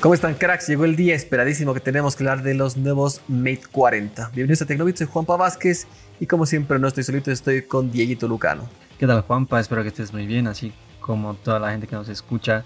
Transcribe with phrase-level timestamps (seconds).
[0.00, 0.66] ¿Cómo están cracks?
[0.66, 4.30] Llegó el día esperadísimo que tenemos que hablar de los nuevos Mate 40.
[4.34, 5.86] Bienvenidos a Tecnobit, soy Juanpa Vázquez
[6.18, 8.66] y como siempre no estoy solito, estoy con Dieguito Lucano.
[8.98, 9.60] ¿Qué tal Juanpa?
[9.60, 12.64] Espero que estés muy bien, así como toda la gente que nos escucha.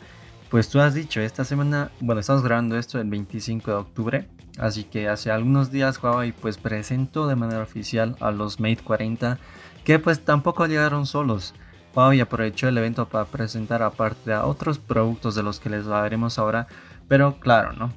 [0.49, 4.29] Pues tú has dicho, esta semana, bueno, estamos grabando esto el 25 de octubre,
[4.59, 9.41] así que hace algunos días Huawei pues presentó de manera oficial a los Mate 40,
[9.83, 11.53] que pues tampoco llegaron solos.
[11.97, 16.39] Huawei aprovechó el evento para presentar aparte a otros productos de los que les hablaremos
[16.39, 16.67] ahora,
[17.09, 17.93] pero claro, ¿no?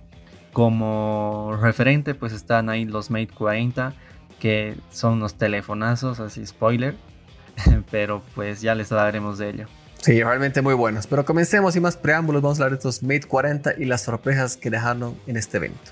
[0.54, 3.94] Como referente, pues están ahí los Mate 40,
[4.40, 6.96] que son unos telefonazos, así spoiler.
[7.92, 9.68] Pero pues ya les hablaremos de ello.
[10.02, 11.08] Sí, realmente muy buenos.
[11.08, 14.58] Pero comencemos sin más preámbulos, vamos a hablar de estos Mate 40 y las sorpresas
[14.58, 15.92] que dejaron en este evento.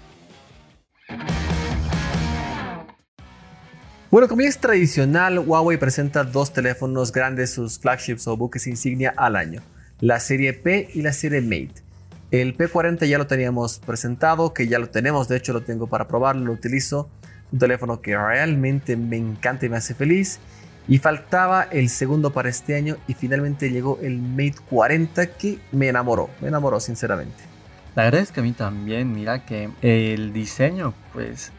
[4.12, 9.36] Bueno, como es tradicional, Huawei presenta dos teléfonos grandes, sus flagships o buques insignia al
[9.36, 9.62] año,
[10.00, 11.85] la serie P y la serie Mate.
[12.42, 16.10] El P40 ya lo teníamos presentado, que ya lo tenemos, de hecho lo tengo para
[16.10, 17.10] probarlo, lo utilizo.
[17.54, 20.42] Un teléfono que realmente me encanta y me hace feliz.
[20.90, 25.88] Y faltaba el segundo para este año y finalmente llegó el Mate 40 que me
[25.88, 27.42] enamoró, me enamoró sinceramente.
[27.96, 31.54] La verdad es que a mí también, mira que el diseño, pues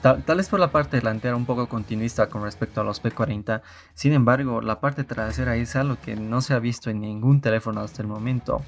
[0.00, 3.62] tal, vez por la parte delantera un poco continuista con respecto a los P40,
[3.94, 7.80] sin embargo la parte trasera es algo que no se ha visto en ningún teléfono
[7.80, 8.62] hasta el momento.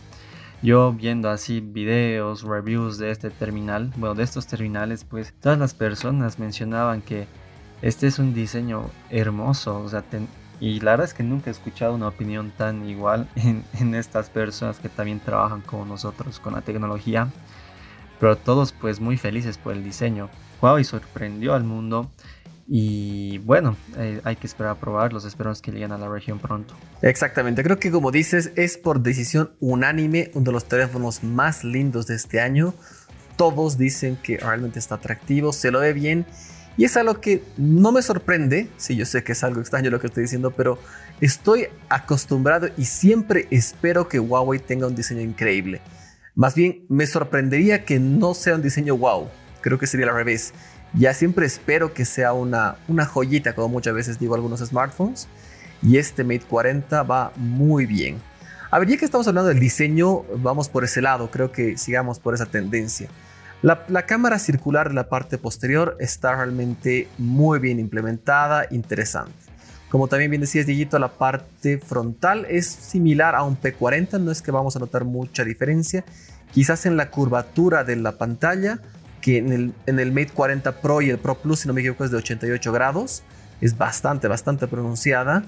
[0.63, 5.75] Yo viendo así videos, reviews de este terminal, bueno, de estos terminales, pues todas las
[5.75, 7.27] personas mencionaban que
[7.83, 10.05] este es un diseño hermoso, o sea,
[10.61, 14.79] y la verdad es que nunca he escuchado una opinión tan igual en, estas personas
[14.79, 17.29] que también trabajan como nosotros con la tecnología,
[18.21, 20.31] pero todos pues muy felices por el diseño.
[20.61, 22.09] Huawei sorprendió al mundo
[22.75, 26.75] y bueno, eh, hay que esperar a probarlos, esperamos que lleguen a la región pronto.
[27.03, 32.06] Exactamente, creo que como dices, es por decisión unánime uno de los teléfonos más lindos
[32.06, 32.73] de este año.
[33.37, 36.25] Todos dicen que realmente está atractivo, se lo ve bien.
[36.78, 40.00] Y es algo que no me sorprende, sí, yo sé que es algo extraño lo
[40.00, 40.78] que estoy diciendo, pero
[41.21, 45.83] estoy acostumbrado y siempre espero que Huawei tenga un diseño increíble.
[46.34, 49.28] Más bien, me sorprendería que no sea un diseño wow.
[49.60, 50.54] Creo que sería al revés
[50.94, 55.28] ya siempre espero que sea una, una joyita, como muchas veces digo algunos smartphones.
[55.82, 58.20] Y este Mate 40 va muy bien.
[58.70, 62.19] A ver, ya que estamos hablando del diseño, vamos por ese lado, creo que sigamos
[62.19, 63.08] por esa tendencia.
[63.62, 69.32] La, cámara circular de la parte posterior está realmente muy bien implementada, interesante.
[69.88, 74.42] Como también bien decías, Digito, la parte frontal es similar a un P40, no es
[74.42, 76.04] que vamos a notar mucha diferencia.
[76.50, 78.80] Quizás en la curvatura de la pantalla
[79.22, 81.81] que en el, en el Mate 40 Pro y el Pro Plus, si no me
[81.81, 83.22] equivoco, es de 88 grados.
[83.62, 85.44] Es bastante, bastante pronunciada.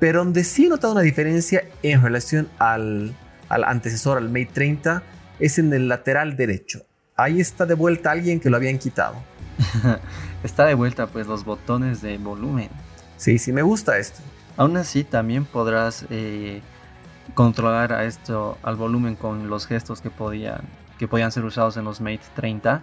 [0.00, 3.14] Pero donde sí he notado una diferencia en relación al,
[3.48, 5.02] al antecesor, al Mate 30,
[5.38, 6.84] es en el lateral derecho.
[7.14, 9.16] Ahí está de vuelta alguien que lo habían quitado.
[10.42, 12.68] está de vuelta pues los botones de volumen.
[13.16, 14.20] Sí, sí, me gusta esto.
[14.56, 16.60] Aún así, también podrás eh,
[17.34, 20.60] controlar a esto, al volumen con los gestos que podían
[20.98, 22.82] que podían ser usados en los Mate 30,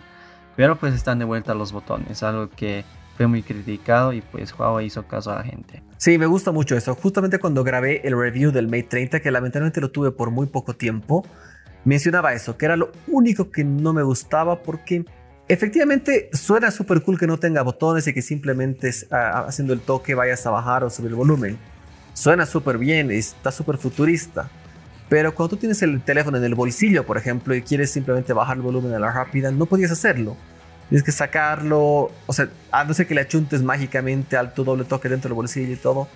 [0.55, 2.85] pero pues están de vuelta los botones, algo que
[3.17, 5.83] fue muy criticado y pues Huawei hizo caso a la gente.
[5.97, 6.95] Sí, me gusta mucho eso.
[6.95, 10.75] Justamente cuando grabé el review del Mate 30, que lamentablemente lo tuve por muy poco
[10.75, 11.25] tiempo,
[11.85, 15.05] mencionaba eso, que era lo único que no me gustaba porque
[15.47, 20.15] efectivamente suena súper cool que no tenga botones y que simplemente ah, haciendo el toque
[20.15, 21.57] vayas a bajar o subir el volumen.
[22.13, 24.49] Suena súper bien, está súper futurista.
[25.13, 28.57] Pero cuando tú tienes el teléfono en el bolsillo, por ejemplo, y quieres simplemente bajar
[28.57, 30.35] el volumen a la rápida, no podías hacerlo.
[30.89, 34.85] Tienes que sacarlo, o sea, a no ser que le achuntes mágicamente al tu doble
[34.85, 36.07] toque dentro del bolsillo y todo,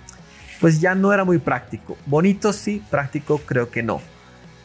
[0.60, 1.96] pues ya no era muy práctico.
[2.08, 4.02] Bonito sí, práctico creo que no.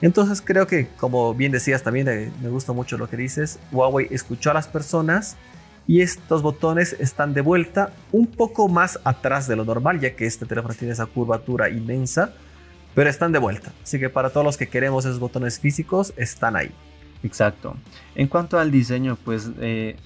[0.00, 4.08] Entonces creo que, como bien decías también, eh, me gusta mucho lo que dices, Huawei
[4.10, 5.36] escuchó a las personas
[5.86, 10.24] y estos botones están de vuelta un poco más atrás de lo normal, ya que
[10.24, 12.32] este teléfono tiene esa curvatura inmensa
[12.94, 13.72] pero están de vuelta.
[13.82, 16.70] Así que para todos los que queremos esos botones físicos, están ahí.
[17.22, 17.76] Exacto.
[18.14, 19.96] En cuanto al diseño, pues eh,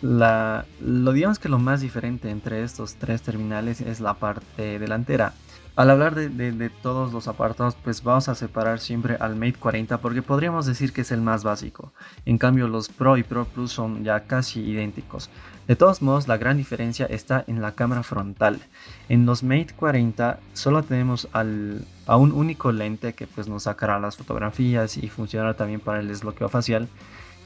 [0.00, 5.34] la, lo digamos que lo más diferente entre estos tres terminales es la parte delantera.
[5.74, 10.20] Al hablar de, todos los apartados, pues vamos a separar siempre al Mate 40 porque
[10.20, 11.94] podríamos decir que es el más básico.
[12.26, 15.30] En cambio, los Pro y Pro Plus son ya casi idénticos.
[15.68, 18.60] De todos modos, la gran diferencia está en la cámara frontal.
[19.08, 24.16] En los Mate 40 solo tenemos a un único lente que pues nos sacará las
[24.16, 26.88] fotografías y funcionará también para el desbloqueo facial.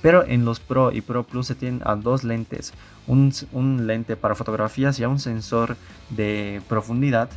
[0.03, 2.73] Pero en los Pro y Pro Plus se tienen a dos lentes,
[3.07, 5.77] un, lente para fotografías y un sensor
[6.11, 7.29] de profundidad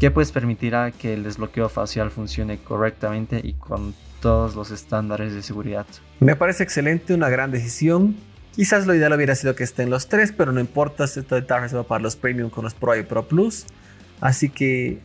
[0.00, 5.42] que pues permitirá que el desbloqueo facial funcione correctamente y con todos los estándares de
[5.42, 5.86] seguridad.
[6.20, 8.16] Me parece excelente, una gran decisión.
[8.58, 11.76] Quizás lo ideal hubiera sido que estén los tres, pero no importa, esta de se
[11.76, 13.66] va para los Premium con los Pro y Pro Plus.
[14.20, 14.98] Así que,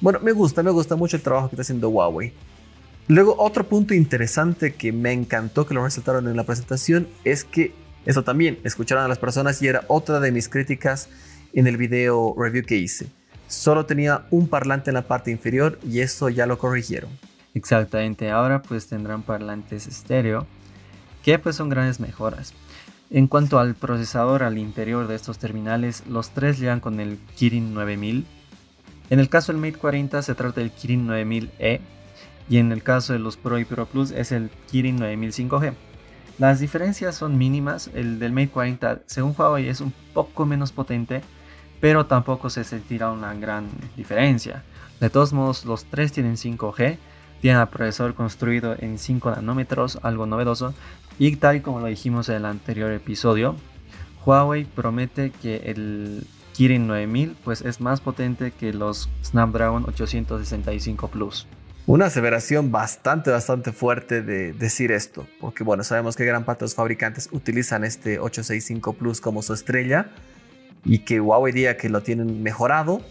[0.00, 2.32] bueno, me gusta, me gusta mucho el trabajo que está haciendo Huawei.
[3.08, 7.74] Luego, otro punto interesante que me encantó que lo resaltaron en la presentación es que
[8.06, 11.08] eso también escucharon a las personas y era otra de mis críticas
[11.52, 13.08] en el video review que hice.
[13.48, 17.10] Solo tenía un parlante en la parte inferior y eso ya lo corrigieron.
[17.54, 20.46] Exactamente, ahora pues tendrán parlantes estéreo
[21.24, 22.54] que pues son grandes mejoras.
[23.12, 27.74] En cuanto al procesador al interior de estos terminales, los tres llegan con el Kirin
[27.74, 28.24] 9000.
[29.10, 31.80] En el caso del Mate 40 se trata del Kirin 9000E
[32.48, 35.72] y en el caso de los Pro y Pro Plus es el Kirin 9000 5G.
[36.38, 41.22] Las diferencias son mínimas, el del Mate 40 según Huawei es un poco menos potente,
[41.80, 43.66] pero tampoco se sentirá una gran
[43.96, 44.62] diferencia.
[45.00, 46.96] De todos modos, los tres tienen 5G,
[47.40, 50.74] tienen el procesador construido en 5 nanómetros, algo novedoso,
[51.20, 53.54] y tal como lo dijimos en el anterior episodio,
[54.24, 61.46] Huawei promete que el Kirin 9000 pues es más potente que los Snapdragon 865 Plus.
[61.84, 66.64] Una aseveración bastante, bastante fuerte de decir esto, porque bueno, sabemos que gran parte de
[66.68, 70.08] los fabricantes utilizan este 865 Plus como su estrella
[70.86, 73.02] y que Huawei diga que lo tienen mejorado,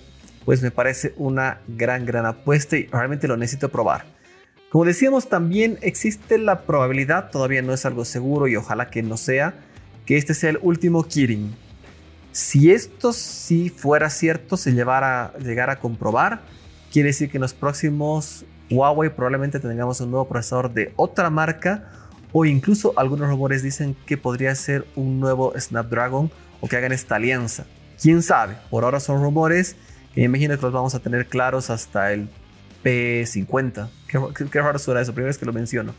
[0.46, 4.06] pues me parece una gran, gran apuesta y realmente lo necesito probar.
[4.70, 9.18] Como decíamos, también existe la probabilidad, todavía no es algo seguro y ojalá que no
[9.18, 9.56] sea,
[10.06, 11.56] que este sea el último Kirin.
[12.32, 16.42] Si esto sí fuera cierto, se llevara, llegara a comprobar,
[16.92, 21.92] quiere decir que en los próximos Huawei probablemente tengamos un nuevo procesador de otra marca
[22.32, 26.30] o incluso algunos rumores dicen que podría ser un nuevo Snapdragon
[26.62, 27.66] o que hagan esta alianza.
[28.00, 29.76] Quién sabe, por ahora son rumores
[30.14, 32.30] que me imagino que los vamos a tener claros hasta el
[32.84, 33.90] P50.
[34.08, 35.94] Qué, raro suena eso, primera vez que lo menciono.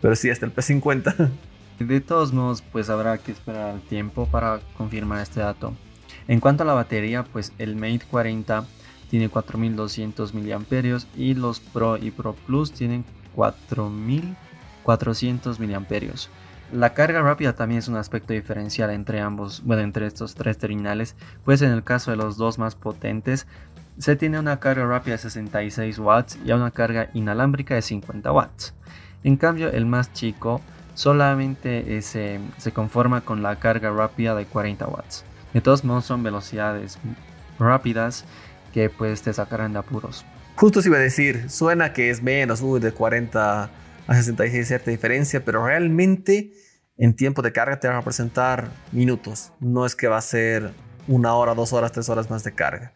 [0.00, 1.28] Pero sí, hasta el P50.
[1.78, 5.74] De todos modos, pues habrá que esperar tiempo para confirmar este dato.
[6.28, 8.64] En cuanto a la batería, pues el Mate 40
[9.10, 10.64] tiene 4200 mAh
[11.16, 13.04] y los Pro y Pro Plus tienen
[13.34, 15.86] 4400 mAh.
[16.72, 21.16] La carga rápida también es un aspecto diferencial entre ambos, bueno, entre estos tres terminales,
[21.44, 23.46] pues en el caso de los dos más potentes,
[23.98, 28.74] se tiene una carga rápida de 66 watts y una carga inalámbrica de 50 watts.
[29.24, 30.60] En cambio, el más chico
[30.94, 32.40] solamente se
[32.72, 35.24] conforma con la carga rápida de 40 watts.
[35.54, 36.98] De todos modos son velocidades
[37.58, 38.24] rápidas
[38.72, 40.24] que pues te sacarán de apuros.
[40.56, 43.70] Justo se iba a decir, suena que es menos, de 40
[44.06, 46.52] a 66 cierta diferencia, pero realmente
[46.96, 49.52] en tiempo de carga te van a presentar minutos.
[49.60, 50.72] No es que va a ser
[51.08, 52.94] una hora, dos horas, tres horas más de carga.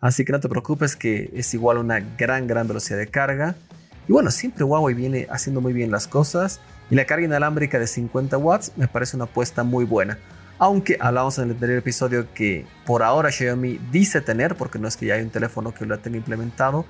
[0.00, 3.54] Así que no te preocupes que es igual una gran, gran velocidad de carga.
[4.08, 6.60] Y bueno, siempre Huawei viene haciendo muy bien las cosas.
[6.90, 10.18] Y la carga inalámbrica de 50 watts me parece una apuesta muy buena.
[10.58, 14.96] Aunque hablamos en el anterior episodio que por ahora Xiaomi dice tener, porque no es
[14.96, 16.86] que ya hay un teléfono que lo tenga implementado,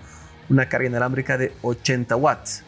[0.49, 2.65] una carga inalámbrica de 80 watts.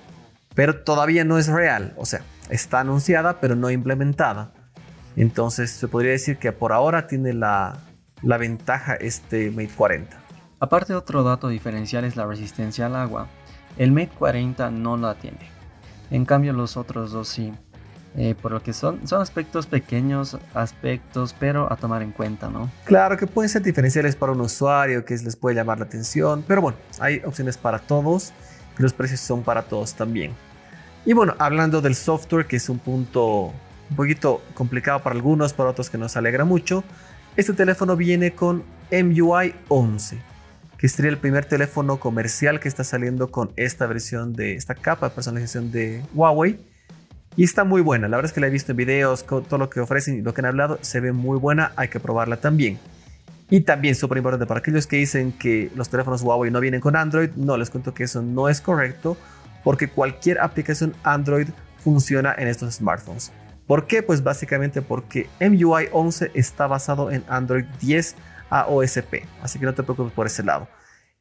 [0.54, 1.94] Pero todavía no es real.
[1.96, 4.52] O sea, está anunciada pero no implementada.
[5.16, 7.78] Entonces se podría decir que por ahora tiene la,
[8.22, 10.27] la ventaja este Mate 40.
[10.60, 13.28] Aparte otro dato diferencial es la resistencia al agua.
[13.76, 15.38] El Mate 40 no la tiene.
[16.10, 17.52] En cambio los otros dos sí.
[18.16, 22.68] Eh, por lo que son, son aspectos pequeños, aspectos, pero a tomar en cuenta, ¿no?
[22.84, 26.60] Claro que pueden ser diferenciales para un usuario, que les puede llamar la atención, pero
[26.60, 28.32] bueno, hay opciones para todos
[28.76, 30.32] y los precios son para todos también.
[31.04, 33.52] Y bueno, hablando del software, que es un punto
[33.90, 36.82] un poquito complicado para algunos, para otros que nos alegra mucho,
[37.36, 40.27] este teléfono viene con MUI 11
[40.78, 45.08] que sería el primer teléfono comercial que está saliendo con esta versión de esta capa
[45.08, 46.58] de personalización de Huawei.
[47.36, 49.70] Y está muy buena, la verdad es que la he visto en videos, todo lo
[49.70, 52.78] que ofrecen y lo que han hablado, se ve muy buena, hay que probarla también.
[53.50, 56.96] Y también súper importante para aquellos que dicen que los teléfonos Huawei no vienen con
[56.96, 59.16] Android, no, les cuento que eso no es correcto,
[59.64, 61.48] porque cualquier aplicación Android
[61.82, 63.32] funciona en estos smartphones.
[63.66, 64.02] ¿Por qué?
[64.02, 68.16] Pues básicamente porque MUI 11 está basado en Android 10
[68.50, 70.68] a OSP, así que no te preocupes por ese lado.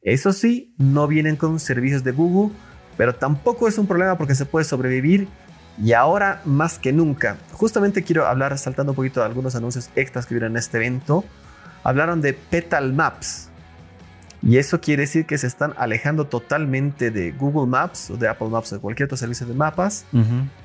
[0.02, 2.54] Eso sí, no vienen con servicios de Google,
[2.96, 5.28] pero tampoco es un problema porque se puede sobrevivir
[5.82, 7.36] y ahora más que nunca.
[7.52, 11.24] Justamente quiero hablar, saltando un poquito de algunos anuncios extras que vieron en este evento.
[11.84, 13.50] Hablaron de Petal Maps.
[14.42, 18.48] Y eso quiere decir que se están alejando totalmente de Google Maps o de Apple
[18.48, 20.04] Maps o de cualquier otro servicio de mapas.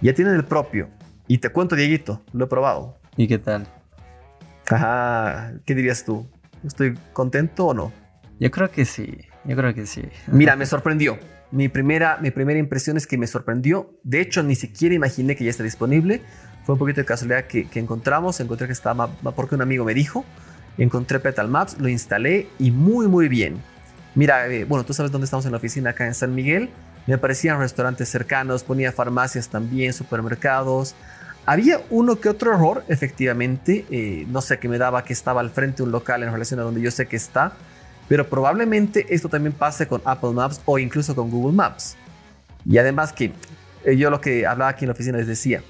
[0.01, 0.89] Ya tienen el propio.
[1.27, 2.97] Y te cuento, Dieguito, lo he probado.
[3.17, 3.67] ¿Y qué tal?
[4.69, 6.27] Ajá, ¿qué dirías tú?
[6.65, 7.91] ¿Estoy contento o no?
[8.39, 10.03] Yo creo que sí, yo creo que sí.
[10.27, 11.19] Mira, me sorprendió.
[11.51, 13.99] mi primera, mi primera impresión es que me sorprendió.
[14.03, 16.21] De hecho, ni siquiera imaginé que ya está disponible.
[16.65, 18.39] Fue un poquito de casualidad que, que encontramos.
[18.39, 20.25] Encontré que estaba porque un amigo me dijo.
[20.77, 23.61] Encontré Petal Maps, lo instalé y muy, muy bien.
[24.15, 26.69] Mira, eh, bueno, tú sabes dónde estamos en la oficina acá en San Miguel.
[27.05, 30.95] Me aparecían restaurantes cercanos, ponía farmacias también, supermercados.
[31.45, 33.85] Había uno que otro error, efectivamente.
[33.89, 36.59] Eh, no sé, que me daba que estaba al frente de un local en relación
[36.59, 37.53] a donde yo sé que está.
[38.07, 41.95] Pero probablemente esto también pase con Apple Maps o incluso con Google Maps.
[42.65, 43.33] Y además que
[43.83, 45.61] eh, yo lo que hablaba aquí en la oficina les decía,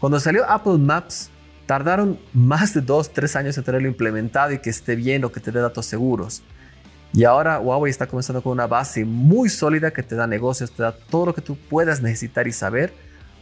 [0.00, 1.30] cuando salió Apple Maps,
[1.66, 5.38] tardaron más de 2, 3 años en tenerlo implementado y que esté bien o que
[5.38, 6.42] te dé datos seguros.
[7.12, 10.82] Y ahora Huawei está comenzando con una base muy sólida que te da negocios, te
[10.82, 12.92] da todo lo que tú puedas necesitar y saber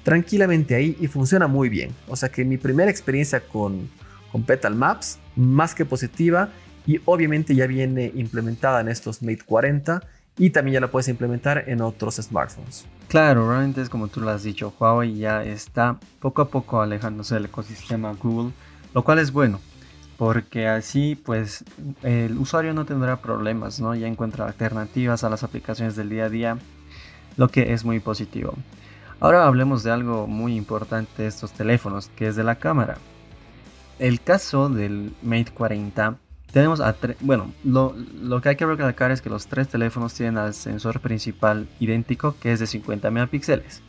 [0.03, 1.91] tranquilamente ahí y funciona muy bien.
[2.09, 3.89] O sea que mi primera experiencia con,
[4.33, 6.51] con Petal Maps, más que positiva
[6.87, 10.03] y obviamente ya viene implementada en estos Mate 40
[10.39, 12.87] y también ya la puedes implementar en otros smartphones.
[13.09, 17.35] Claro, realmente es como tú lo has dicho, Huawei ya está poco a poco alejándose
[17.35, 18.53] del ecosistema Google,
[18.95, 19.61] lo cual es bueno,
[20.17, 21.65] porque así pues
[22.03, 23.95] el usuario no tendrá problemas, ¿no?
[23.95, 26.59] Ya encuentra alternativas a las aplicaciones del día a día,
[27.37, 28.55] lo que es muy positivo.
[29.21, 32.99] Ahora hablemos de algo muy importante de estos teléfonos, que es de la cámara.
[33.99, 36.17] El caso del Mate 40
[36.53, 40.39] tenemos a bueno, lo, lo, que hay que recalcar es que los tres teléfonos tienen
[40.39, 43.83] al sensor principal idéntico que es de 50 megapíxeles.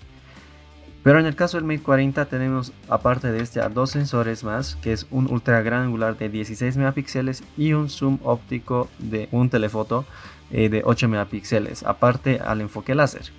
[1.03, 4.75] Pero en el caso del Mate 40 tenemos aparte de este a dos sensores más,
[4.77, 9.49] que es un ultra gran angular de 16 megapíxeles y un zoom óptico de un
[9.49, 10.05] telefoto
[10.51, 13.31] eh, de 8 megapíxeles, aparte al enfoque láser.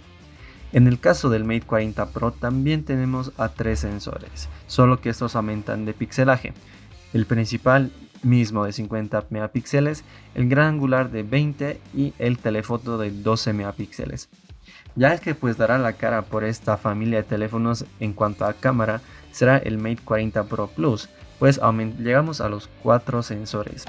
[0.73, 5.35] En el caso del Mate 40 Pro también tenemos a tres sensores, solo que estos
[5.35, 6.53] aumentan de pixelaje.
[7.13, 7.91] El principal
[8.23, 14.29] mismo de 50 megapíxeles, el gran angular de 20 y el telefoto de 12 megapíxeles.
[14.95, 18.55] Ya el que pues dará la cara por esta familia de teléfonos en cuanto a
[18.55, 19.01] cámara
[19.33, 21.09] será el Mate 40 Pro Plus,
[21.39, 21.61] pues
[21.99, 23.87] llegamos a los cuatro sensores.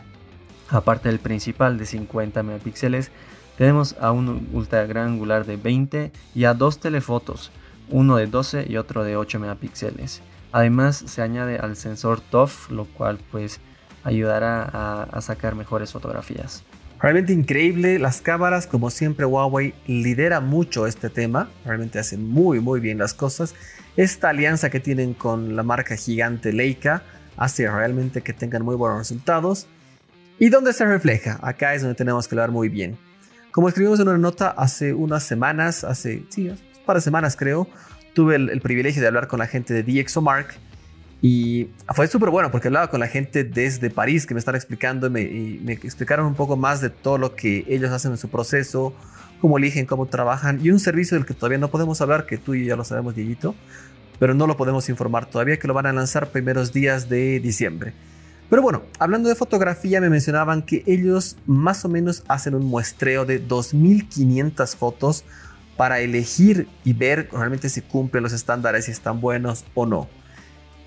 [0.69, 3.11] Aparte del principal de 50 megapíxeles,
[3.57, 7.51] tenemos a un ultra gran angular de 20 y a dos telefotos,
[7.89, 10.21] uno de 12 y otro de 8 megapíxeles.
[10.51, 13.59] Además se añade al sensor TOF, lo cual pues
[14.03, 16.63] ayudará a, sacar mejores fotografías.
[16.99, 22.79] Realmente increíble, las cámaras, como siempre Huawei lidera mucho este tema, realmente hacen muy muy
[22.79, 23.55] bien las cosas.
[23.97, 27.03] Esta alianza que tienen con la marca gigante Leica
[27.37, 29.67] hace realmente que tengan muy buenos resultados.
[30.37, 31.39] ¿Y dónde se refleja?
[31.41, 32.97] Acá es donde tenemos que hablar muy bien.
[33.51, 37.67] Como escribimos en una nota hace unas semanas, hace sí, un par de semanas creo,
[38.13, 40.57] tuve el, el privilegio de hablar con la gente de DxOMark
[41.21, 45.05] y fue súper bueno porque hablaba con la gente desde París que me están explicando
[45.05, 48.93] y me, explicaron un poco más de todo lo que ellos hacen en su proceso,
[49.39, 52.55] cómo eligen, cómo trabajan y un servicio del que todavía no podemos hablar, que tú
[52.55, 53.53] y yo ya lo sabemos, Dieguito,
[54.17, 57.93] pero no lo podemos informar todavía, que lo van a lanzar primeros días de diciembre.
[58.51, 63.23] Pero bueno, hablando de fotografía, me mencionaban que ellos más o menos hacen un muestreo
[63.23, 65.23] de 2.500 fotos
[65.77, 70.09] para elegir y ver realmente si cumplen los estándares, si están buenos o no.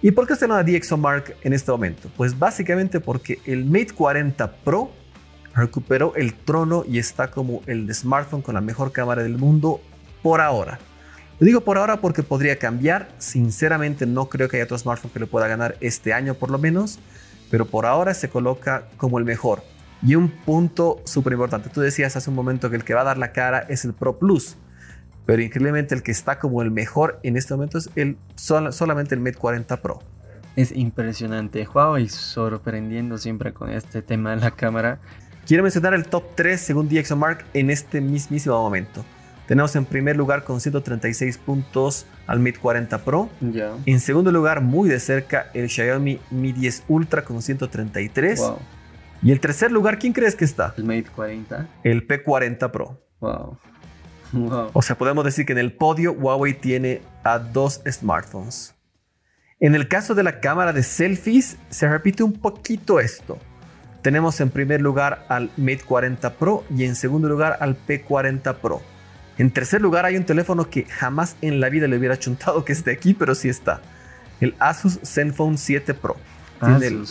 [0.03, 2.11] ¿Y por qué se llama DxOMark en este momento?
[2.19, 4.91] Pues básicamente porque el Mate 40 Pro
[5.55, 9.81] recuperó el trono y está como el smartphone con la mejor cámara del mundo
[10.23, 10.79] por ahora.
[11.39, 13.09] Lo digo por ahora porque podría cambiar.
[13.17, 16.59] Sinceramente no creo que haya otro smartphone que le pueda ganar este año por lo
[16.59, 16.99] menos.
[17.51, 19.63] Pero por ahora se coloca como el mejor.
[20.03, 21.71] Y un punto súper importante.
[21.71, 23.95] Tú decías hace un momento que el que va a dar la cara es el
[23.95, 24.57] Pro Plus.
[25.27, 29.21] Pero increíblemente el que está como el mejor en este momento es el, solamente el
[29.21, 30.01] Mate 40 Pro.
[30.57, 31.67] Es impresionante.
[31.67, 35.01] Huawei sorprendiendo siempre con este tema de la cámara.
[35.47, 39.05] Quiero mencionar el top 3 según DxOMark en este mismísimo momento.
[39.47, 43.29] Tenemos en primer lugar con 136 puntos al Mate 40 Pro.
[43.85, 48.43] En segundo lugar, muy de cerca, el Xiaomi Mi 10 Ultra con 133.
[49.23, 50.75] Y el tercer lugar, ¿quién crees que está?
[50.77, 51.69] El Mate 40.
[51.83, 53.01] El P40 Pro.
[54.33, 54.71] Wow.
[54.73, 58.75] O sea, podemos decir que en el podio Huawei tiene a dos smartphones.
[59.61, 63.39] En el caso de la cámara de selfies, se repite un poquito esto.
[64.03, 68.83] Tenemos en primer lugar al Mate 40 Pro y en segundo lugar al P40 Pro.
[69.37, 72.73] En tercer lugar hay un teléfono que jamás en la vida le hubiera chuntado que
[72.73, 73.81] esté aquí, pero sí está.
[74.41, 76.17] El Asus Zenfone 7 Pro.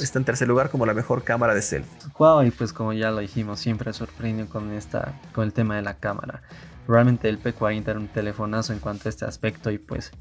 [0.01, 1.91] está en tercer lugar como la mejor cámara de selfie.
[2.17, 5.95] Huawei, pues como ya lo dijimos, siempre sorprende con, esta, con el tema de la
[5.95, 6.41] cámara.
[6.87, 10.11] Realmente el P40 era un telefonazo en cuanto a este aspecto y pues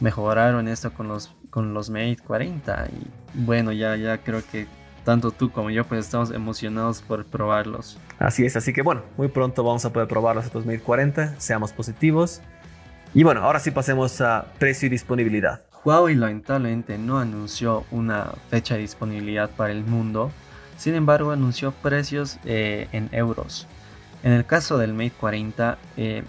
[0.00, 4.66] mejoraron esto con los, con los Mate 40 y bueno, ya, ya creo que
[5.04, 7.98] tanto tú como yo pues estamos emocionados por probarlos.
[8.18, 11.72] Así es, así que bueno, muy pronto vamos a poder probar los Mate 40, seamos
[11.72, 12.40] positivos.
[13.12, 15.60] Y bueno, ahora sí pasemos a precio y disponibilidad.
[15.84, 20.32] Huawei lamentablemente no anunció una fecha de disponibilidad para el mundo,
[20.78, 23.68] sin embargo anunció precios eh, en euros.
[24.22, 26.22] En el caso del Mate 40, eh,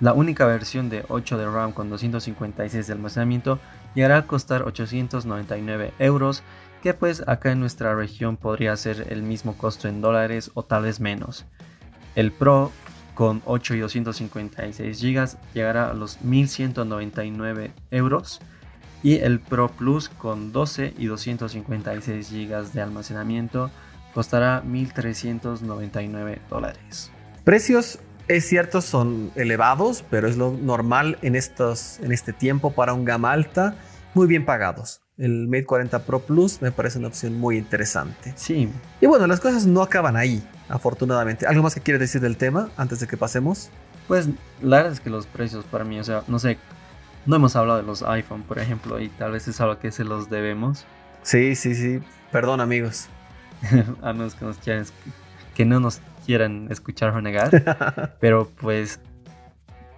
[0.00, 3.58] la única versión de 8 de RAM con 256 de almacenamiento
[3.94, 6.42] llegará a costar 899 euros,
[6.84, 10.82] que pues acá en nuestra región podría ser el mismo costo en dólares o tal
[10.82, 11.46] vez menos.
[12.14, 12.70] El Pro
[13.14, 18.42] con 8 y 256 GB llegará a los 1199 euros
[19.02, 23.70] y el Pro Plus con 12 y 256 GB de almacenamiento
[24.12, 27.10] costará 1399 dólares.
[27.44, 27.98] Precios
[28.28, 33.06] es cierto, son elevados, pero es lo normal en, estos, en este tiempo para un
[33.06, 33.74] gama alta,
[34.12, 35.03] muy bien pagados.
[35.16, 38.32] El Mate 40 Pro Plus me parece una opción muy interesante.
[38.36, 38.68] Sí.
[39.00, 41.46] Y bueno, las cosas no acaban ahí, afortunadamente.
[41.46, 43.70] ¿Algo más que quieres decir del tema antes de que pasemos?
[44.08, 44.28] Pues
[44.60, 46.58] la verdad es que los precios para mí, o sea, no sé,
[47.26, 50.04] no hemos hablado de los iPhone, por ejemplo, y tal vez es algo que se
[50.04, 50.84] los debemos.
[51.22, 52.00] Sí, sí, sí.
[52.32, 53.08] Perdón, amigos.
[54.02, 54.84] a menos que nos quieran,
[55.54, 58.16] que no nos quieran escuchar renegar.
[58.20, 59.00] pero pues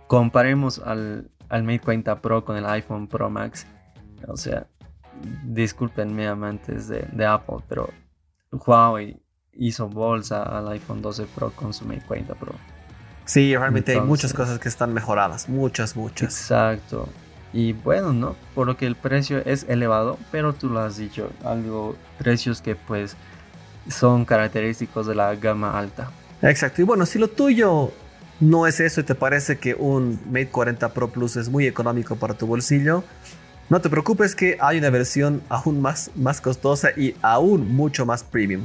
[0.09, 3.67] comparemos al, al Mate 40 Pro con el iPhone Pro Max.
[4.29, 4.67] O sea,
[5.45, 7.91] discúlpenme amantes de, de Apple, pero
[8.53, 9.21] Huawei
[9.53, 12.53] hizo bolsa al iPhone 12 Pro con su Mate 40 Pro.
[13.25, 16.41] Sí, realmente hay muchas cosas que están mejoradas, muchas, muchas.
[16.41, 17.09] Exacto.
[17.53, 18.37] Y bueno, ¿no?
[18.55, 22.77] Por lo que el precio es elevado, pero tú lo has dicho, algo, precios que
[22.77, 23.17] pues
[23.89, 26.11] son característicos de la gama alta.
[26.43, 26.83] Exacto.
[26.83, 27.93] Y bueno, si lo tuyo
[28.39, 32.17] no es eso y te parece que un Mate 40 Pro Plus es muy económico
[32.17, 33.03] para tu bolsillo,
[33.69, 38.23] no te preocupes que hay una versión aún más, más costosa y aún mucho más
[38.23, 38.65] premium.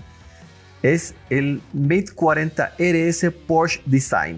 [0.84, 4.38] Es el Mate 40 RS Porsche Design.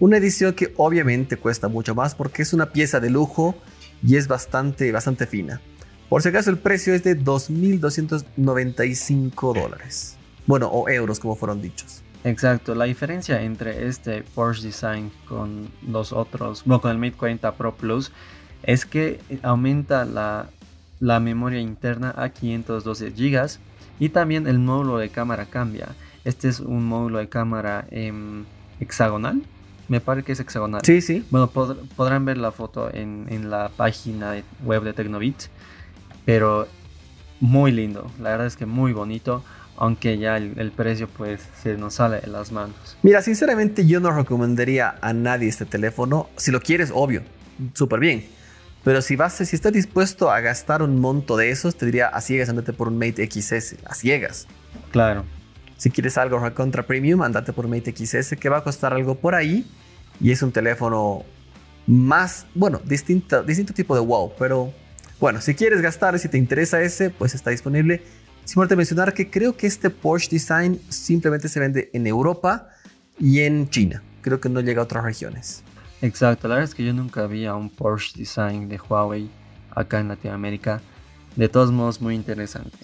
[0.00, 3.54] Una edición que obviamente cuesta mucho más porque es una pieza de lujo
[4.02, 5.62] y es bastante, bastante fina.
[6.10, 10.18] Por si acaso el precio es de 2.295 dólares.
[10.46, 12.02] Bueno, o euros como fueron dichos.
[12.24, 17.54] Exacto, la diferencia entre este Porsche Design con los otros, bueno, con el Mate 40
[17.54, 18.12] Pro Plus,
[18.66, 20.48] es que aumenta la,
[21.20, 23.58] memoria interna a 512 GB
[24.00, 25.88] y también el módulo de cámara cambia.
[26.24, 28.44] Este es un módulo de cámara em,
[28.80, 29.42] hexagonal,
[29.88, 30.80] me parece que es hexagonal.
[30.84, 31.24] Sí, sí.
[31.30, 35.44] Bueno, podrán ver la foto en, en la página web de Tecnobit,
[36.24, 36.66] pero
[37.40, 39.44] muy lindo, la verdad es que muy bonito
[39.76, 42.96] aunque ya el, precio pues se nos sale de las manos.
[43.02, 46.28] Mira, sinceramente yo no recomendaría a nadie este teléfono.
[46.36, 47.22] Si lo quieres, obvio,
[47.74, 48.24] súper bien.
[48.84, 52.20] Pero si vas, si estás dispuesto a gastar un monto de esos, te diría a
[52.20, 54.46] ciegas andate por un Mate XS, a ciegas.
[54.92, 55.24] Claro.
[55.78, 59.14] Si quieres algo contra premium, andate por un Mate XS que va a costar algo
[59.14, 59.66] por ahí
[60.20, 61.24] y es un teléfono
[61.86, 64.72] más, bueno, distinto, distinto tipo de wow, pero
[65.18, 68.02] bueno, si quieres gastar, si te interesa ese, pues está disponible
[68.44, 72.68] es importante mencionar que creo que este Porsche Design simplemente se vende en Europa
[73.18, 74.02] y en China.
[74.20, 75.62] Creo que no llega a otras regiones.
[76.04, 79.30] Exacto, la verdad es que yo nunca vi a un Porsche Design de Huawei
[79.70, 80.82] acá en Latinoamérica.
[81.34, 82.76] De todos modos, muy interesante.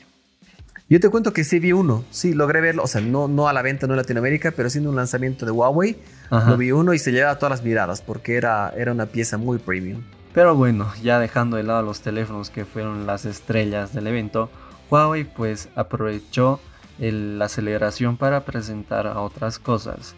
[0.88, 3.52] Yo te cuento que sí vi uno, sí, logré verlo, o sea, no, no a
[3.52, 5.98] la venta, no en Latinoamérica, pero siendo un lanzamiento de Huawei,
[6.30, 9.59] lo vi uno y se lleva todas las miradas porque era, era una pieza muy
[9.59, 10.00] premium.
[10.33, 14.48] Pero bueno, ya dejando de lado los teléfonos que fueron las estrellas del evento,
[14.90, 16.59] Huawei pues aprovechó
[16.98, 20.14] la aceleración para presentar a otras cosas.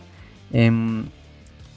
[0.53, 1.07] Em,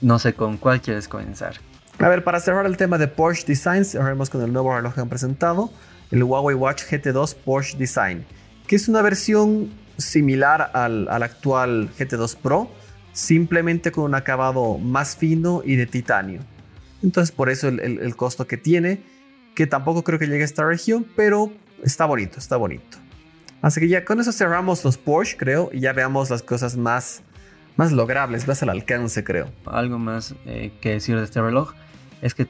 [0.02, 1.56] no sé con cuál quieres comenzar.
[2.00, 5.02] A ver, para cerrar el tema de Porsche Designs, cerremos con el nuevo reloj que
[5.02, 5.72] han presentado,
[6.12, 8.26] el Huawei Watch GT2 Porsche Design,
[8.68, 12.70] que es una versión similar al, actual GT2 Pro,
[13.14, 16.42] simplemente con un acabado más fino y de titanio.
[17.02, 19.04] Entonces por eso el, el costo que tiene,
[19.56, 22.98] que tampoco creo que llegue a esta región, pero está bonito, está bonito.
[23.62, 27.24] Así que ya con eso cerramos los Porsche, creo, y ya veamos las cosas más,
[27.76, 29.50] más logrables, más al alcance, creo.
[29.66, 31.74] Algo más eh, que decir de este reloj
[32.22, 32.48] es que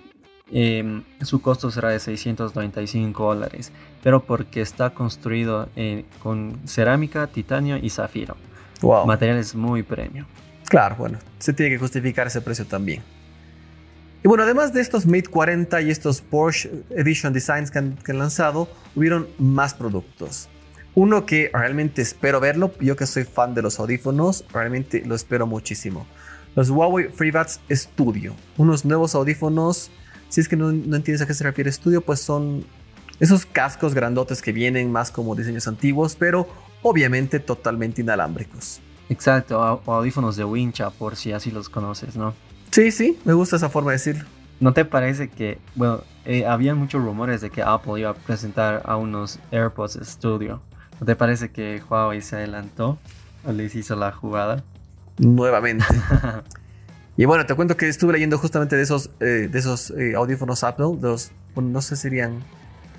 [0.52, 3.72] em, su costo será de 695 dólares,
[4.04, 8.36] pero porque está construido eh, con cerámica, titanio y zafiro.
[8.82, 9.06] Wow.
[9.06, 10.26] Materiales muy premium.
[10.68, 13.02] Claro, bueno, se tiene que justificar ese precio también.
[14.26, 18.68] Y bueno, además de estos Mate 40 y estos Porsche Edition Designs que han, lanzado,
[18.96, 20.50] hubieron más productos.
[20.96, 25.46] Uno que realmente espero verlo, yo que soy fan de los audífonos, realmente lo espero
[25.46, 26.08] muchísimo.
[26.56, 29.92] Los Huawei FreeBuds Studio, unos nuevos audífonos.
[30.30, 32.66] Si es que no, no entiendes a qué se refiere Studio, pues son
[33.20, 36.48] esos cascos grandotes que vienen más como diseños antiguos, pero
[36.82, 38.80] obviamente totalmente inalámbricos.
[39.10, 42.34] Exacto, audífonos de wincha, por si así los conoces, ¿no?
[42.72, 44.26] Sí, sí, me gusta esa forma de decirlo.
[44.62, 48.82] ¿No te parece que, bueno, eh, había muchos rumores de que Apple iba a presentar
[48.86, 50.62] a unos AirPods Studio?
[51.00, 52.98] ¿No te parece que Huawei se adelantó
[53.46, 54.64] o les hizo la jugada?
[55.18, 55.86] Nuevamente.
[57.18, 60.64] y bueno, te cuento que estuve leyendo justamente de esos, eh, de esos eh, audífonos
[60.64, 62.44] Apple, de los, bueno, no sé, serían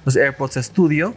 [0.04, 1.14] los AirPods Studio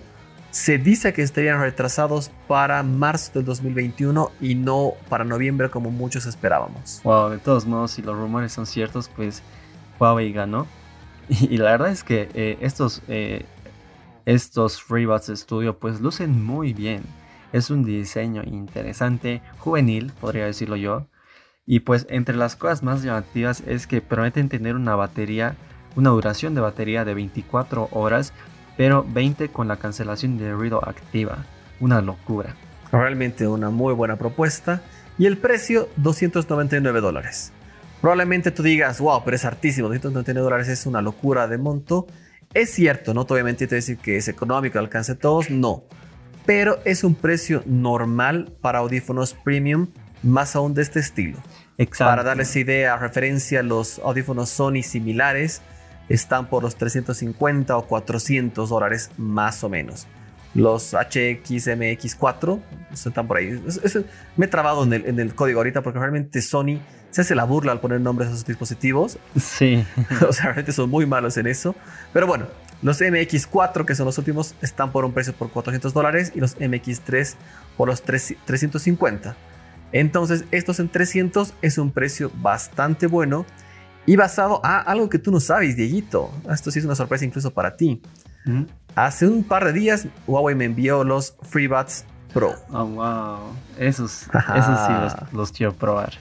[0.51, 6.25] se dice que estarían retrasados para marzo del 2021 y no para noviembre como muchos
[6.25, 7.01] esperábamos.
[7.03, 9.43] Wow, de todos modos, si los rumores son ciertos, pues
[9.99, 10.67] Huawei ganó.
[11.29, 13.45] Y, la verdad es que eh, estos, eh,
[14.25, 17.03] estos FreeBuds Studio pues lucen muy bien.
[17.51, 21.07] Es un diseño interesante, juvenil, podría decirlo yo.
[21.65, 25.55] Y pues entre las cosas más llamativas es que prometen tener una batería,
[25.95, 28.33] una duración de batería de 24 horas
[28.79, 31.39] pero 20 con la cancelación de ruido activa.
[31.81, 32.55] Una locura.
[32.93, 34.81] Realmente una muy buena propuesta.
[35.17, 37.51] Y el precio, 299 dólares.
[37.99, 42.07] Probablemente tú digas, wow, pero es hartísimo, 299 dólares es una locura de monto.
[42.53, 45.83] Es cierto, no te voy a mentir, te decir que es económico, alcance todos, no.
[46.45, 49.87] Pero es un precio normal para audífonos premium,
[50.23, 51.37] más aún de este estilo.
[51.77, 52.11] Exacto.
[52.11, 55.61] Para darles idea, referencia, los audífonos Sony similares
[56.09, 60.07] están por los 350 o 400 dólares más o menos.
[60.59, 62.59] Los HXMX4
[62.93, 63.63] están por ahí.
[64.35, 66.79] me he trabado en el, en el, código ahorita porque realmente Sony
[67.11, 69.17] se hace la burla al poner nombres a sus dispositivos.
[69.39, 69.85] Sí.
[70.27, 71.75] o sea, realmente son muy malos en eso.
[72.11, 72.47] Pero bueno,
[72.81, 76.57] los MX4, que son los últimos, están por un precio por 400 dólares y los
[76.57, 77.35] MX3
[77.77, 79.35] por los 350.
[79.93, 83.45] Entonces, estos en 300 es un precio bastante bueno
[84.05, 86.31] y basado a algo que tú no sabes, Dieguito.
[86.49, 88.01] Esto sí es una sorpresa incluso para ti.
[88.95, 92.55] Hace un par de días, Huawei me envió los FreeBuds Pro.
[92.71, 93.39] Oh, wow.
[93.77, 96.13] Esos, esos sí los, quiero probar.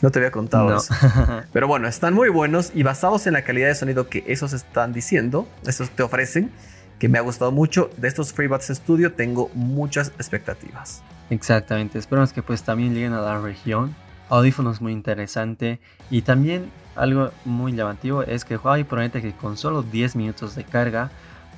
[0.00, 0.94] No te había contado eso.
[1.52, 4.92] Pero bueno, están muy buenos y basados en la calidad de sonido que esos están
[4.92, 6.50] diciendo, esos te ofrecen,
[6.98, 7.90] que me ha gustado mucho.
[7.96, 11.02] De estos FreeBuds Studio tengo muchas expectativas.
[11.30, 11.98] Exactamente.
[11.98, 13.94] Esperamos que pues también lleguen a la región.
[14.28, 19.82] Audífonos muy interesante y también algo muy llamativo es que Huawei promete que con solo
[19.82, 21.10] 10 minutos de carga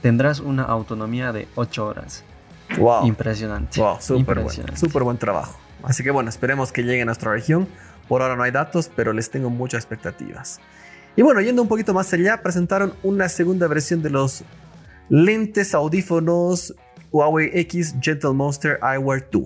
[0.03, 2.25] tendrás una autonomía de 8 horas.
[2.79, 3.07] Wow.
[3.07, 3.81] Impresionante.
[3.81, 5.59] Wow, súper buen, super buen trabajo.
[5.83, 7.69] Así que bueno, esperemos que llegue a nuestra región.
[8.09, 10.61] Por ahora no hay datos, pero les tengo muchas expectativas.
[11.17, 14.45] Y bueno, yendo un poquito más allá, presentaron una segunda versión de los
[15.09, 16.75] lentes audífonos
[17.11, 19.45] Huawei X Gentle Monster Eyewear 2.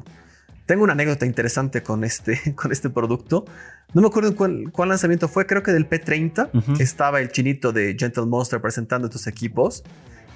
[0.71, 3.45] Tengo una anécdota interesante con este, con este producto.
[3.93, 6.79] No me acuerdo cuál, cuál lanzamiento fue, creo que del P30.
[6.79, 9.83] Estaba el chinito de Gentle Monster presentando tus equipos.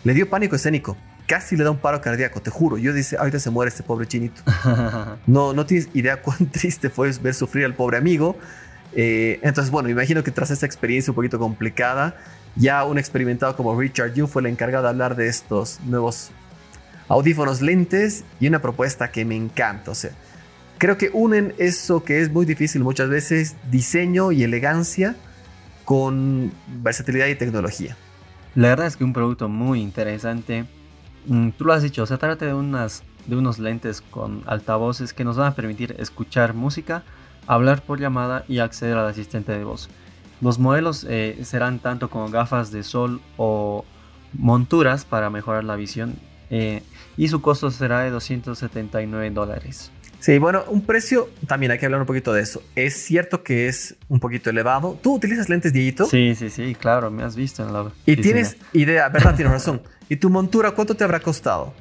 [0.03, 0.97] Le dio pánico escénico.
[1.29, 2.79] Casi le da un paro cardíaco, te juro.
[2.79, 4.43] Yo dice, ahorita se muere este pobre chinito.
[5.29, 8.37] no, no tienes idea cuán triste fue ver sufrir al pobre amigo.
[8.93, 12.17] Eh, entonces, bueno, imagino que tras esa experiencia un poquito complicada,
[12.57, 16.33] ya un experimentado como Richard Yu fue el encargado de hablar de estos nuevos
[17.09, 19.91] audífonos lentes y una propuesta que me encanta.
[19.91, 20.13] O sea,
[20.79, 25.17] creo que unen eso que es muy difícil muchas veces, diseño y elegancia,
[25.85, 27.97] con versatilidad y tecnología.
[28.55, 30.65] La verdad es que un producto muy interesante.
[31.27, 35.25] Mm, tú lo has dicho, se trata de, unas, de unos lentes con altavoces que
[35.25, 37.03] nos van a permitir escuchar música,
[37.47, 39.91] hablar por llamada y acceder al asistente de voz.
[40.41, 43.85] Los modelos eh, serán tanto como gafas de sol o
[44.33, 46.17] monturas para mejorar la visión
[46.51, 46.83] eh,
[47.17, 49.91] y su costo será de 279 dólares.
[50.21, 52.63] Sí, bueno, un precio, también hay que hablar un poquito de eso.
[52.75, 54.99] Es cierto que es un poquito elevado.
[55.03, 56.07] ¿Tú utilizas lentes, Dieguito?
[56.07, 57.93] Sí, sí, sí, claro, me has visto en la...
[58.07, 59.35] Y tienes idea, ¿verdad?
[59.35, 59.83] Tienes razón.
[60.09, 61.75] ¿Y tu montura cuánto te habrá costado?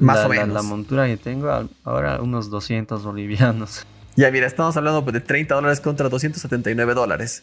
[0.00, 0.48] Más o menos.
[0.48, 3.86] La, montura que tengo ahora unos 200 bolivianos.
[4.16, 7.42] Ya, mira, estamos hablando de 30 dólares contra 279 dólares.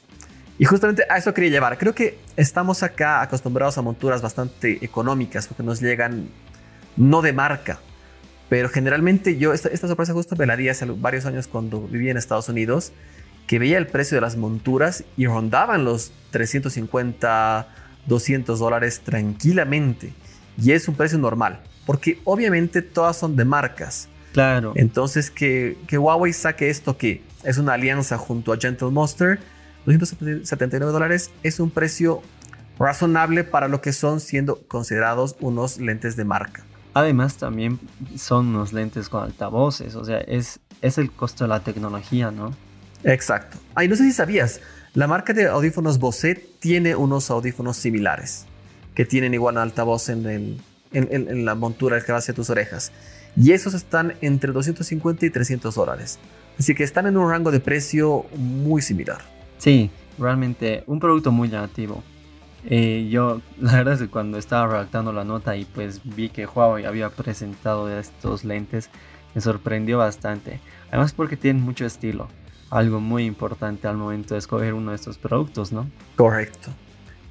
[0.57, 1.77] Y justamente a eso quería llevar.
[1.77, 6.29] Creo que estamos acá acostumbrados a monturas bastante económicas porque nos llegan
[6.97, 7.79] no de marca.
[8.49, 12.17] Pero generalmente yo, esta, sorpresa justo me la di hace varios años cuando vivía en
[12.17, 12.91] Estados Unidos,
[13.47, 17.67] que veía el precio de las monturas y rondaban los 350,
[18.07, 20.13] 200 dólares tranquilamente.
[20.61, 24.09] Y es un precio normal, porque obviamente todas son de marcas.
[24.33, 24.73] Claro.
[24.75, 29.39] Entonces que, que Huawei saque esto que es una alianza junto a Gentle Monster,
[29.85, 32.21] 279 dólares es un precio
[32.77, 36.63] razonable para lo que son siendo considerados unos lentes de marca.
[36.93, 37.79] Además también
[38.17, 42.53] son unos lentes con altavoces, o sea, es, es el costo de la tecnología, ¿no?
[43.03, 43.57] Exacto.
[43.75, 44.59] Ay, no sé si sabías,
[44.93, 48.45] la marca de audífonos Bose tiene unos audífonos similares,
[48.93, 52.91] que tienen igual altavoz en, el, en, la montura que va hacia tus orejas.
[53.37, 56.19] y esos están entre 250 y 300 dólares.
[56.59, 59.21] Así que están en un rango de precio muy similar.
[59.57, 62.03] Sí, realmente un producto muy llamativo.
[62.65, 66.45] Eh, yo, la verdad es que cuando estaba redactando la nota y pues vi que
[66.45, 68.89] Huawei había presentado estos lentes,
[69.33, 70.59] me sorprendió bastante.
[70.89, 72.27] Además porque tienen mucho estilo,
[72.69, 75.89] algo muy importante al momento de escoger uno de estos productos, ¿no?
[76.15, 76.69] Correcto.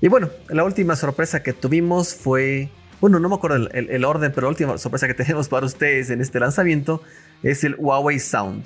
[0.00, 4.32] Y bueno, la última sorpresa que tuvimos fue, bueno, no me acuerdo el, el orden,
[4.34, 7.02] pero la última sorpresa que tenemos para ustedes en este lanzamiento
[7.42, 8.64] es el Huawei Sound,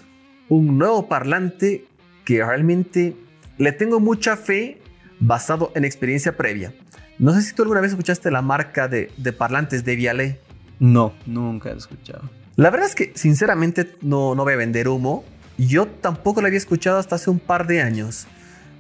[0.49, 1.87] un nuevo parlante
[2.25, 3.17] que realmente
[3.59, 4.81] le tengo mucha fe
[5.27, 6.75] basado en experiencia previa.
[7.19, 10.41] No sé si tú alguna vez escuchaste la marca de, parlantes de Viale.
[10.79, 12.29] No, nunca he escuchado.
[12.57, 15.25] La verdad es que sinceramente no, no voy a vender humo.
[15.57, 18.27] Yo tampoco la había escuchado hasta hace un par de años.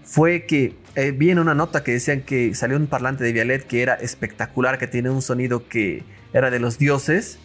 [0.04, 3.66] Fue que eh, vi en una nota que decían que salió un parlante de Vialet
[3.66, 7.38] que era espectacular, que tiene un sonido que era de los dioses.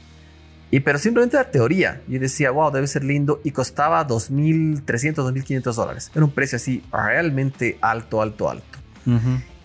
[0.71, 2.01] Y pero simplemente era teoría.
[2.07, 3.39] Yo decía, wow, debe ser lindo.
[3.43, 4.83] Y costaba 2.300,
[5.13, 6.12] 2.500 dólares.
[6.13, 8.78] Era un precio así realmente alto, alto, alto.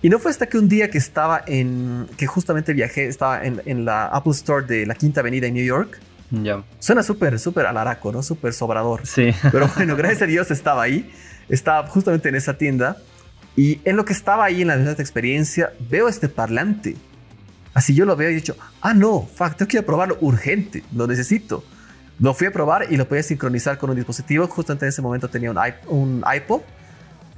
[0.05, 3.85] Y no fue hasta que un día que estaba en, que justamente viajé, estaba en,
[3.87, 5.99] la Apple Store de la Quinta Avenida en New York.
[6.31, 6.63] Ya.
[6.79, 8.23] Suena súper, súper alaraco, ¿no?
[8.23, 9.07] Súper sobrador.
[9.07, 9.31] Sí.
[9.51, 11.11] Pero bueno, gracias a Dios estaba ahí.
[11.49, 12.99] Estaba justamente en esa tienda.
[13.57, 16.97] Y en lo que estaba ahí en la misma experiencia, veo este parlante.
[17.73, 20.19] Así yo lo veo y he dicho, ah, no, fuck, tengo que ir a probarlo
[20.21, 21.65] urgente, lo necesito.
[22.21, 24.47] Lo fui a probar y lo podía sincronizar con un dispositivo.
[24.49, 26.61] Justamente en ese momento tenía un, un iPod.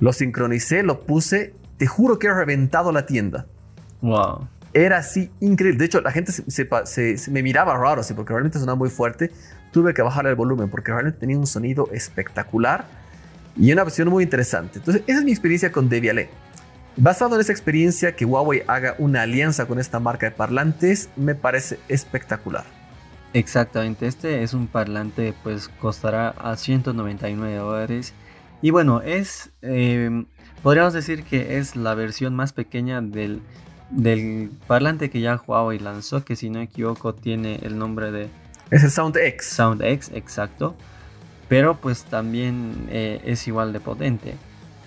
[0.00, 3.46] Lo sincronicé, lo puse te juro que he reventado la tienda.
[4.00, 4.48] Wow.
[4.72, 5.78] Era así increíble.
[5.78, 9.30] De hecho, la gente se, me miraba raro, así, porque realmente sonaba muy fuerte.
[9.72, 12.86] Tuve que bajar el volumen porque realmente tenía un sonido espectacular
[13.56, 14.78] y una versión muy interesante.
[14.78, 16.28] Entonces, esa es mi experiencia con Debiale.
[16.98, 21.34] Basado en esa experiencia, que Huawei haga una alianza con esta marca de parlantes me
[21.34, 22.64] parece espectacular.
[23.34, 28.14] Exactamente, este es un parlante, pues costará a 199 dólares.
[28.62, 30.24] Y bueno, es eh,
[30.62, 33.40] Podríamos decir que es la versión más pequeña del,
[33.90, 38.28] del parlante que ya Huawei lanzó, que si no me equivoco tiene el nombre de...
[38.70, 39.46] Es el Sound X.
[39.46, 40.74] Sound X, exacto.
[41.48, 44.34] Pero pues también eh, es igual de potente.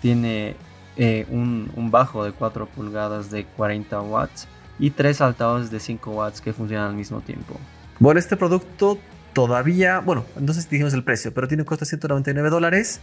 [0.01, 0.55] Tiene
[0.97, 4.47] eh, un, un, bajo de 4 pulgadas de 40 watts
[4.79, 7.57] y tres altavoces de 5 watts que funcionan al mismo tiempo.
[7.99, 8.97] Bueno, este producto
[9.33, 12.99] todavía, bueno, si dijimos el precio, pero tiene un costo de 199 dólares.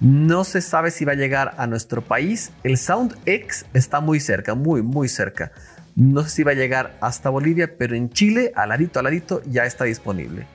[0.00, 2.50] No se sabe si va a llegar a nuestro país.
[2.62, 5.52] El Sound X está muy cerca, muy, muy cerca.
[5.96, 9.42] No sé si va a llegar hasta Bolivia, pero en Chile, al ladito, al ladito,
[9.46, 10.46] ya está disponible.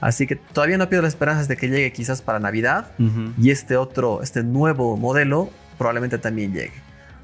[0.00, 2.90] Así que todavía no pierdo las esperanzas de que llegue quizás para Navidad.
[3.38, 6.74] Y este otro, este nuevo modelo probablemente también llegue.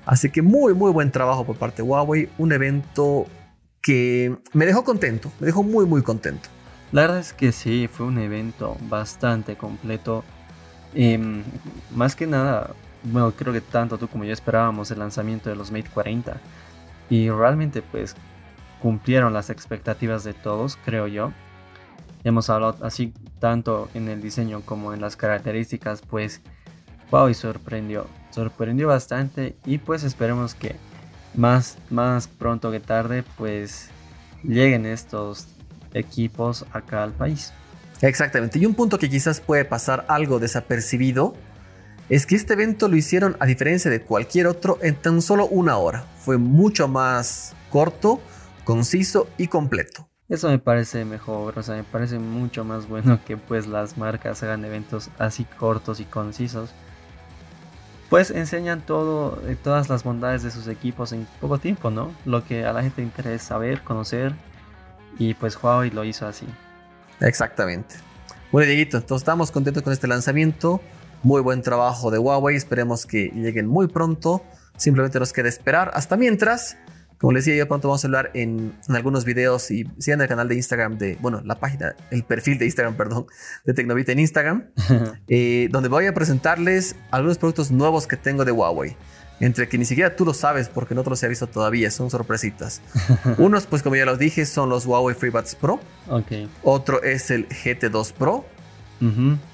[0.07, 2.31] Así que muy, muy buen trabajo por parte de Huawei.
[2.39, 3.27] Un evento
[3.83, 6.49] que me dejó contento, me dejó muy, muy contento.
[6.93, 10.25] La verdad es que sí, fue un evento bastante completo
[10.95, 11.43] Em,
[11.95, 15.71] más que nada, bueno, creo que tanto tú como yo esperábamos el lanzamiento de los
[15.71, 16.41] Mate 40
[17.11, 18.17] y realmente pues
[18.81, 21.33] cumplieron las expectativas de todos, creo yo.
[22.25, 26.41] Hemos hablado así tanto en el diseño como en las características, pues
[27.11, 30.77] wow, y sorprendió, sorprendió bastante y pues esperemos que
[31.35, 33.91] más, más pronto que tarde pues
[34.43, 35.49] lleguen estos
[35.95, 37.53] equipos acá al país.
[38.01, 38.59] Exactamente.
[38.59, 41.35] Y un punto que quizás puede pasar algo desapercibido
[42.09, 45.77] es que este evento lo hicieron, a diferencia de cualquier otro, en tan solo una
[45.77, 46.05] hora.
[46.21, 48.21] Fue mucho más corto,
[48.65, 50.09] conciso y completo.
[50.29, 54.43] Eso me parece mejor, o sea, me parece mucho más bueno que pues las marcas
[54.43, 56.71] hagan eventos así cortos y concisos.
[58.11, 62.13] Pues enseñan todo, eh, todas las bondades de sus equipos en poco tiempo, ¿no?
[62.25, 64.35] Lo que a la gente interesa saber, conocer.
[65.19, 66.47] Y pues Huawei lo hizo así.
[67.21, 67.97] Exactamente.
[68.51, 70.81] Bueno, Dieguito, entonces estamos contentos con este lanzamiento.
[71.23, 72.57] Muy buen trabajo de Huawei.
[72.57, 74.43] Esperemos que lleguen muy pronto.
[74.77, 75.91] Simplemente nos queda esperar.
[75.95, 76.77] Hasta mientras,
[77.19, 80.49] como les decía, yo pronto vamos a hablar en, algunos videos y sigan el canal
[80.49, 83.27] de Instagram de, bueno, la página, el perfil de Instagram, perdón,
[83.65, 84.65] de Tecnovita en Instagram,
[85.29, 88.97] eh, donde voy a presentarles algunos productos nuevos que tengo de Huawei
[89.41, 92.11] entre que ni siquiera tú lo sabes porque no te los he visto todavía, son
[92.11, 92.81] sorpresitas.
[93.39, 95.81] Unos, pues como ya los dije, son los Huawei FreeBuds Pro.
[96.09, 96.49] Okay.
[96.63, 98.45] Otro es el GT2 Pro.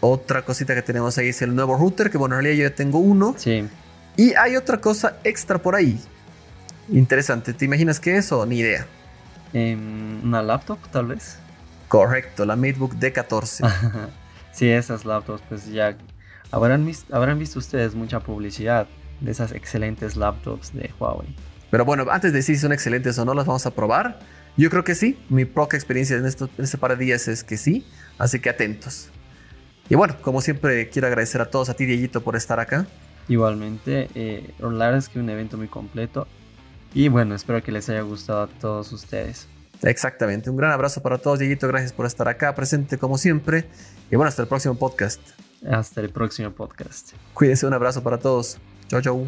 [0.01, 2.75] Otra cosita que tenemos ahí es el nuevo router, que bueno, en realidad yo ya
[2.75, 3.35] tengo uno.
[3.37, 3.69] Sí.
[4.17, 6.01] Y hay otra cosa extra por ahí.
[6.89, 7.53] Interesante.
[7.53, 8.87] ¿Te imaginas qué es o ni idea?
[9.53, 11.37] Em, ¿Una laptop, tal vez?
[11.89, 13.71] Correcto, la MateBook D14.
[14.53, 15.97] sí, esas laptops, pues ya
[16.51, 18.87] habrán, habrán visto ustedes mucha publicidad
[19.21, 21.29] de esas excelentes laptops de Huawei.
[21.71, 24.21] Pero bueno, antes de decir si son excelentes o no, las vamos a probar.
[24.57, 25.19] Yo creo que sí.
[25.29, 27.85] Mi poca experiencia en, esto, en este par de días es que sí.
[28.19, 29.11] Así que atentos.
[29.89, 32.87] Y bueno, como siempre, quiero agradecer a todos, a ti, Dieguito, por estar acá.
[33.29, 36.27] Igualmente, eh, la verdad es que un evento muy completo.
[36.95, 39.49] Y bueno, espero que les haya gustado a todos ustedes.
[39.83, 40.51] Exactamente.
[40.51, 41.67] Un gran abrazo para todos, Dieguito.
[41.69, 43.67] Gracias por estar acá, presente como siempre.
[44.11, 45.21] Y bueno, hasta el próximo podcast.
[45.69, 47.13] Hasta el próximo podcast.
[47.33, 48.59] Cuídense, un abrazo para todos.
[48.89, 49.27] 教教我